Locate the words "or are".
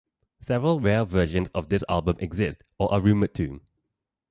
2.79-2.99